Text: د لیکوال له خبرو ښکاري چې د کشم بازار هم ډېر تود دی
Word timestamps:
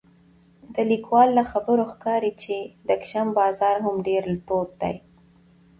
د 0.75 0.77
لیکوال 0.91 1.29
له 1.37 1.43
خبرو 1.51 1.83
ښکاري 1.91 2.31
چې 2.43 2.55
د 2.87 2.89
کشم 3.01 3.27
بازار 3.39 3.75
هم 3.85 3.95
ډېر 4.07 4.23
تود 4.47 4.69
دی 4.81 4.95